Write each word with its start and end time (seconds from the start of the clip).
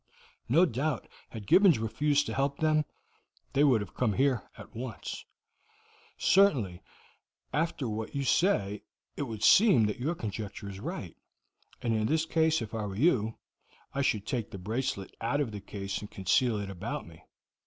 No 0.49 0.65
doubt, 0.65 1.07
had 1.29 1.45
Gibbons 1.45 1.77
refused 1.77 2.25
to 2.25 2.33
help 2.33 2.57
them, 2.57 2.85
they 3.53 3.63
would 3.63 3.81
have 3.81 3.93
come 3.93 4.13
here 4.13 4.49
at 4.57 4.75
once." 4.75 5.25
"Certainly, 6.17 6.81
after 7.53 7.87
what 7.87 8.15
you 8.15 8.23
say 8.23 8.81
it 9.15 9.21
would 9.21 9.43
seem 9.43 9.85
that 9.85 9.99
your 9.99 10.15
conjecture 10.15 10.67
is 10.67 10.79
right, 10.79 11.15
and 11.83 11.93
in 11.93 12.07
this 12.07 12.25
case, 12.25 12.63
if 12.63 12.73
I 12.73 12.87
were 12.87 12.95
you, 12.95 13.37
I 13.93 14.01
should 14.01 14.25
take 14.25 14.49
the 14.49 14.57
bracelet 14.57 15.15
out 15.21 15.39
of 15.39 15.51
the 15.51 15.61
case 15.61 15.99
and 15.99 16.09
conceal 16.09 16.59
it 16.59 16.71
about 16.71 17.05
me. 17.05 17.21